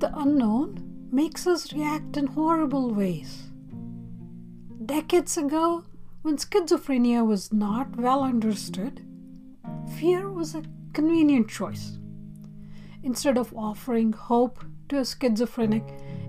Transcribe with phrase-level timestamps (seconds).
[0.00, 3.50] the unknown makes us react in horrible ways.
[4.84, 5.84] Decades ago,
[6.22, 9.00] when schizophrenia was not well understood,
[9.98, 10.62] fear was a
[10.92, 11.98] convenient choice.
[13.02, 15.84] Instead of offering hope to a schizophrenic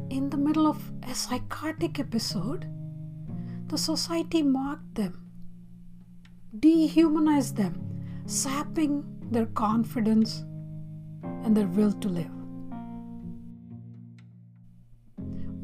[0.09, 2.67] in the middle of a psychotic episode,
[3.67, 5.27] the society mocked them,
[6.59, 10.45] dehumanized them, sapping their confidence
[11.43, 12.36] and their will to live.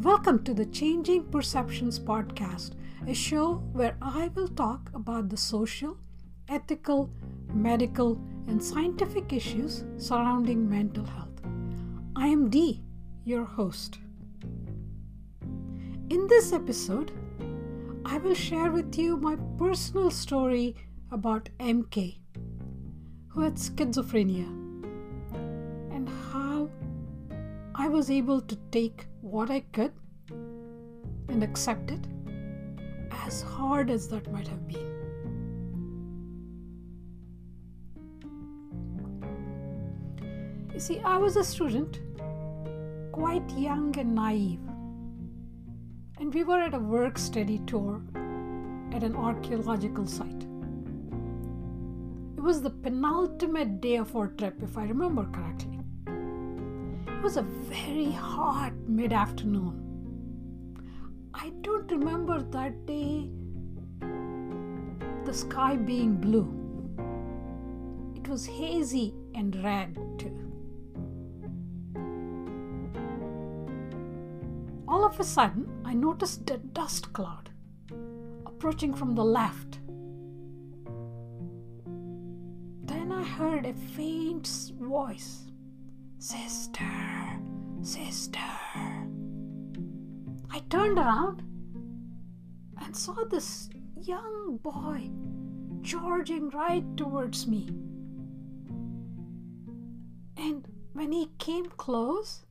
[0.03, 2.71] Welcome to the Changing Perceptions podcast,
[3.07, 5.97] a show where I will talk about the social,
[6.49, 7.09] ethical,
[7.53, 11.39] medical, and scientific issues surrounding mental health.
[12.17, 12.83] I am Dee,
[13.23, 13.99] your host.
[16.09, 17.13] In this episode,
[18.03, 20.75] I will share with you my personal story
[21.13, 22.17] about MK,
[23.29, 24.49] who had schizophrenia,
[25.95, 26.69] and how
[27.73, 29.91] I was able to take what I could
[30.29, 32.07] and accept it,
[33.25, 34.91] as hard as that might have been.
[40.71, 41.99] You see, I was a student,
[43.11, 44.61] quite young and naive,
[46.19, 48.03] and we were at a work study tour
[48.91, 50.45] at an archaeological site.
[52.37, 55.82] It was the penultimate day of our trip, if I remember correctly.
[57.23, 60.77] It was a very hot mid afternoon.
[61.33, 63.29] I don't remember that day
[65.23, 66.49] the sky being blue.
[68.17, 69.97] It was hazy and red.
[74.85, 77.51] All of a sudden, I noticed a dust cloud
[78.45, 79.79] approaching from the left.
[82.83, 84.45] Then I heard a faint
[84.77, 85.43] voice
[86.23, 87.02] Sister,
[87.83, 88.39] sister.
[90.49, 91.43] I turned around
[92.81, 95.09] and saw this young boy
[95.83, 97.69] charging right towards me.
[100.37, 102.45] And when he came close,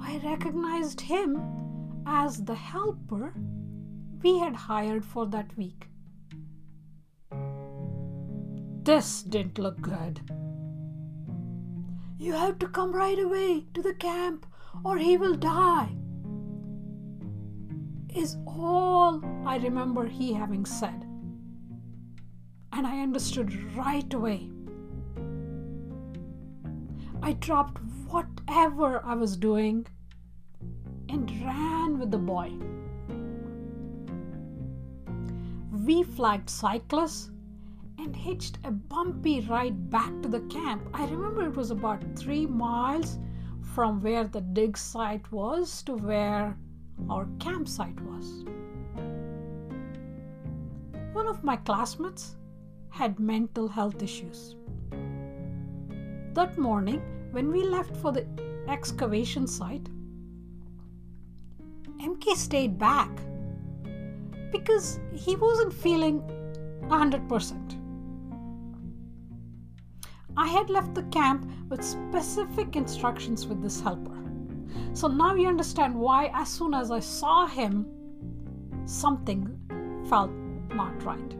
[0.00, 3.34] I recognized him as the helper
[4.22, 5.88] we had hired for that week.
[8.84, 10.20] This didn't look good.
[12.18, 14.45] You have to come right away to the camp
[14.84, 15.96] or he will die,
[18.14, 21.04] is all I remember he having said.
[22.72, 24.50] And I understood right away.
[27.22, 29.86] I dropped whatever I was doing
[31.08, 32.52] and ran with the boy.
[35.84, 37.30] We flagged cyclists
[37.98, 40.88] and hitched a bumpy ride back to the camp.
[40.94, 43.18] I remember it was about three miles
[43.76, 46.56] from where the dig site was to where
[47.10, 48.46] our campsite was.
[51.12, 52.36] One of my classmates
[52.88, 54.56] had mental health issues.
[56.32, 58.26] That morning, when we left for the
[58.66, 59.90] excavation site,
[62.00, 63.10] MK stayed back
[64.52, 66.22] because he wasn't feeling
[66.84, 67.85] 100%.
[70.36, 74.22] I had left the camp with specific instructions with this helper.
[74.92, 77.86] So now you understand why, as soon as I saw him,
[78.84, 79.58] something
[80.08, 80.30] felt
[80.74, 81.36] not right.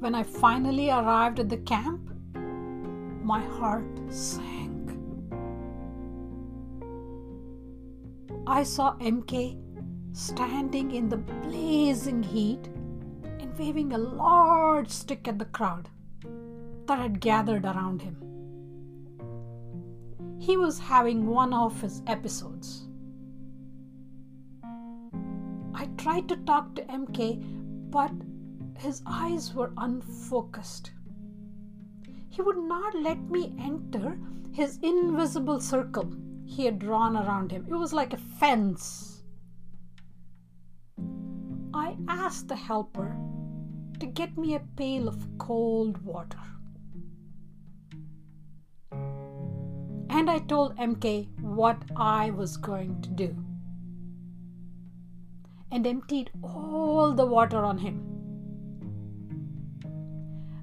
[0.00, 2.10] When I finally arrived at the camp,
[3.22, 4.90] my heart sank.
[8.46, 9.58] I saw MK
[10.12, 12.68] standing in the blazing heat
[13.40, 15.88] and waving a large stick at the crowd
[16.86, 18.16] that had gathered around him.
[20.38, 22.86] He was having one of his episodes.
[25.74, 27.42] I tried to talk to MK,
[27.90, 28.12] but
[28.78, 30.92] his eyes were unfocused.
[32.28, 34.18] He would not let me enter
[34.52, 36.12] his invisible circle
[36.44, 37.66] he had drawn around him.
[37.68, 39.22] It was like a fence.
[41.74, 43.16] I asked the helper
[44.00, 46.38] to get me a pail of cold water.
[50.10, 53.36] And I told MK what I was going to do
[55.70, 58.02] and emptied all the water on him.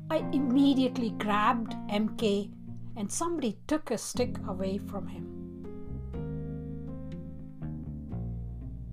[0.10, 2.52] I immediately grabbed MK
[2.96, 5.30] and somebody took a stick away from him.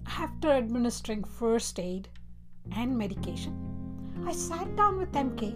[0.06, 2.08] After administering first aid
[2.72, 3.69] and medication,
[4.26, 5.52] I sat down with MK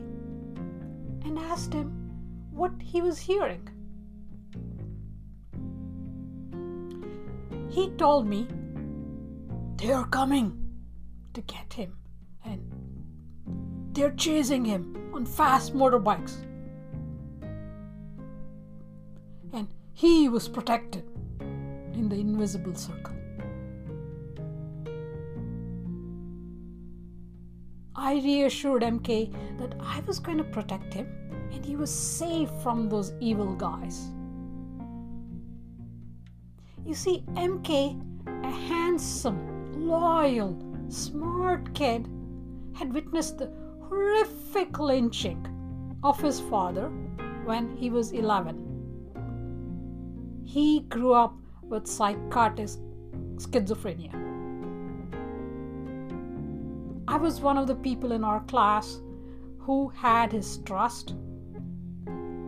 [1.25, 1.91] and asked him
[2.51, 3.69] what he was hearing.
[7.71, 8.47] He told me
[9.77, 10.61] they are coming
[11.35, 11.97] to get him
[12.45, 12.61] and
[13.93, 16.37] they're chasing him on fast motorbikes.
[19.53, 21.05] And he was protected
[21.95, 23.14] in the invisible circle.
[28.25, 31.07] Reassured MK that I was going to protect him
[31.53, 34.11] and he was safe from those evil guys.
[36.85, 42.09] You see, MK, a handsome, loyal, smart kid,
[42.75, 43.53] had witnessed the
[43.89, 45.47] horrific lynching
[46.03, 46.91] of his father
[47.45, 48.61] when he was 11.
[50.45, 52.69] He grew up with psychotic
[53.37, 54.34] schizophrenia.
[57.15, 59.01] I was one of the people in our class
[59.61, 61.15] who had his trust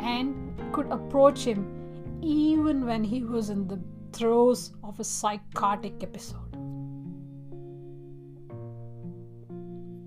[0.01, 3.79] and could approach him even when he was in the
[4.13, 6.57] throes of a psychotic episode.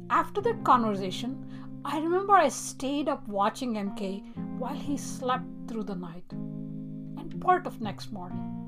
[0.10, 1.46] After that conversation,
[1.86, 7.66] I remember I stayed up watching MK while he slept through the night and part
[7.66, 8.59] of next morning.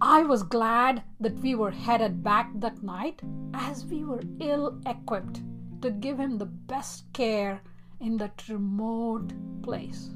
[0.00, 3.22] I was glad that we were headed back that night
[3.54, 5.40] as we were ill equipped
[5.80, 7.62] to give him the best care
[8.00, 9.32] in that remote
[9.62, 10.10] place.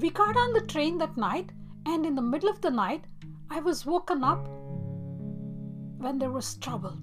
[0.00, 1.52] We got on the train that night,
[1.86, 3.04] and in the middle of the night,
[3.48, 4.48] I was woken up
[5.98, 6.98] when there was trouble.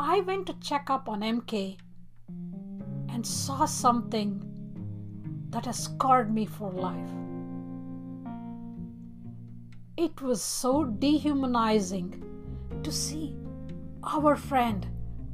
[0.00, 1.78] I went to check up on MK
[3.10, 4.42] and saw something
[5.50, 7.10] that has scarred me for life.
[9.96, 12.22] It was so dehumanizing
[12.82, 13.36] to see
[14.02, 14.86] our friend,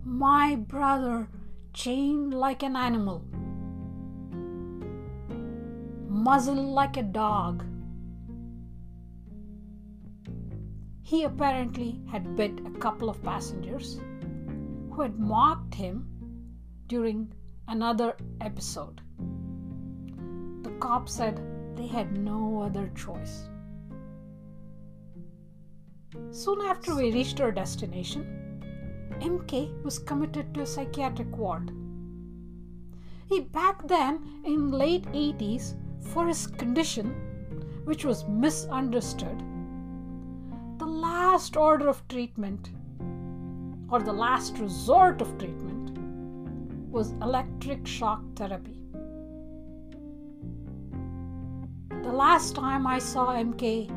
[0.04, 1.28] my brother,
[1.72, 3.22] chained like an animal,
[6.08, 7.64] muzzled like a dog.
[11.02, 14.00] He apparently had bit a couple of passengers
[14.90, 16.08] who had mocked him
[16.88, 17.32] during
[17.68, 19.00] another episode.
[20.62, 21.40] The cop said
[21.76, 23.48] they had no other choice.
[26.30, 28.26] Soon after we reached our destination,
[29.20, 31.70] MK was committed to a psychiatric ward.
[33.28, 35.74] He back then in late 80s
[36.12, 37.14] for his condition
[37.84, 39.42] which was misunderstood
[40.78, 42.70] the last order of treatment
[43.88, 45.96] or the last resort of treatment
[46.90, 48.80] was electric shock therapy
[52.02, 53.90] the last time i saw mk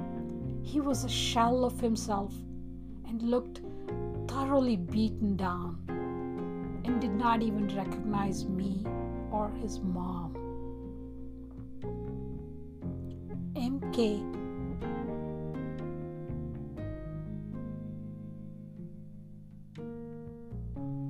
[0.64, 2.34] he was a shell of himself
[3.08, 3.62] and looked
[4.28, 5.78] thoroughly beaten down
[6.86, 8.86] and did not even recognize me
[9.32, 10.34] or his mom.
[13.56, 14.40] MK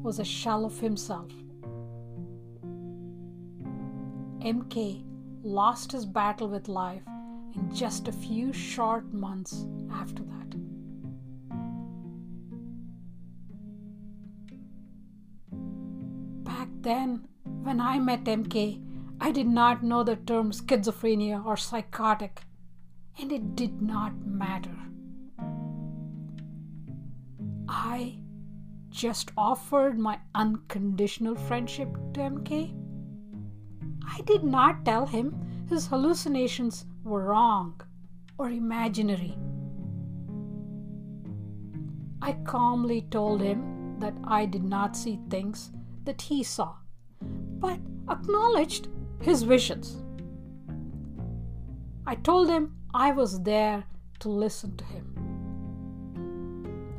[0.03, 1.31] was a shell of himself.
[4.39, 5.03] MK
[5.43, 7.03] lost his battle with life
[7.55, 10.55] in just a few short months after that.
[16.43, 17.27] Back then,
[17.63, 18.83] when I met MK,
[19.21, 22.41] I did not know the term schizophrenia or psychotic,
[23.19, 24.75] and it did not matter.
[27.67, 28.19] I
[28.89, 32.73] just offered my unconditional friendship to MK.
[34.07, 37.81] I did not tell him his hallucinations were wrong
[38.37, 39.35] or imaginary.
[42.21, 45.71] I calmly told him that I did not see things
[46.03, 46.75] that he saw,
[47.21, 48.87] but acknowledged
[49.21, 50.03] his visions.
[52.05, 53.83] I told him I was there
[54.19, 55.05] to listen to him.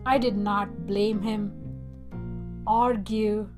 [0.04, 1.52] I did not blame him,
[2.66, 3.48] argue,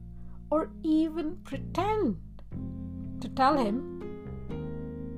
[0.50, 2.18] or even pretend
[3.20, 3.91] to tell him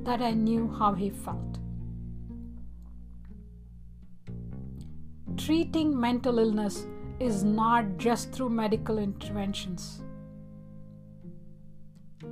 [0.04, 1.58] that I knew how he felt.
[5.36, 6.86] Treating mental illness
[7.20, 10.02] is not just through medical interventions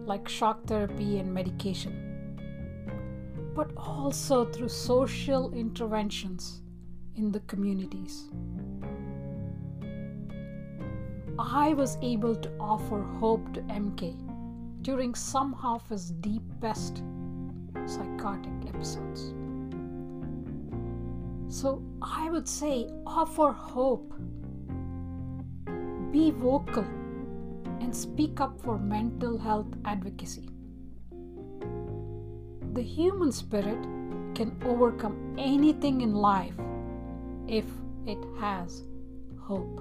[0.07, 2.39] like shock therapy and medication,
[3.55, 6.63] but also through social interventions
[7.15, 8.29] in the communities.
[11.39, 17.03] I was able to offer hope to MK during some of his deepest
[17.87, 19.35] psychotic episodes.
[21.49, 24.15] So I would say offer hope,
[26.11, 26.87] be vocal,
[27.81, 30.49] and speak up for mental health advocacy.
[32.75, 33.83] the human spirit
[34.35, 36.55] can overcome anything in life
[37.47, 37.67] if
[38.07, 38.85] it has
[39.39, 39.81] hope.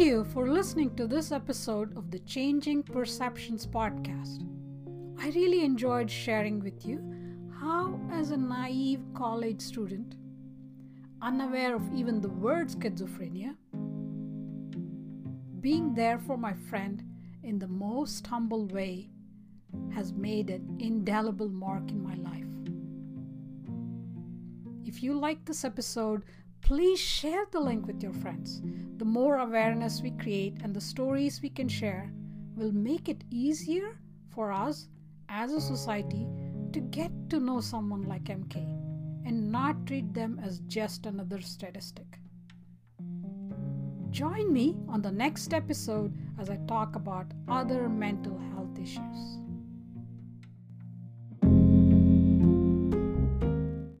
[0.00, 4.42] You for listening to this episode of the Changing Perceptions podcast.
[5.20, 7.04] I really enjoyed sharing with you
[7.60, 10.14] how, as a naive college student,
[11.20, 13.54] unaware of even the word schizophrenia,
[15.60, 17.04] being there for my friend
[17.42, 19.10] in the most humble way
[19.94, 22.46] has made an indelible mark in my life.
[24.86, 26.24] If you like this episode,
[26.62, 28.62] please share the link with your friends.
[28.96, 32.12] The more awareness we create and the stories we can share
[32.56, 33.98] will make it easier
[34.28, 34.88] for us
[35.28, 36.26] as a society
[36.72, 38.56] to get to know someone like MK
[39.26, 42.18] and not treat them as just another statistic.
[44.10, 49.38] Join me on the next episode as I talk about other mental health issues.